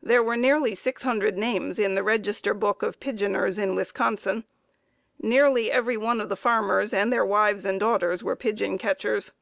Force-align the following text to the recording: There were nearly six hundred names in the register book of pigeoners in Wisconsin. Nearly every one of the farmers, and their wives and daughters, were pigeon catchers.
There 0.00 0.22
were 0.22 0.36
nearly 0.36 0.76
six 0.76 1.02
hundred 1.02 1.36
names 1.36 1.80
in 1.80 1.96
the 1.96 2.04
register 2.04 2.54
book 2.54 2.84
of 2.84 3.00
pigeoners 3.00 3.58
in 3.58 3.74
Wisconsin. 3.74 4.44
Nearly 5.20 5.68
every 5.72 5.96
one 5.96 6.20
of 6.20 6.28
the 6.28 6.36
farmers, 6.36 6.94
and 6.94 7.12
their 7.12 7.26
wives 7.26 7.64
and 7.64 7.80
daughters, 7.80 8.22
were 8.22 8.36
pigeon 8.36 8.78
catchers. 8.78 9.32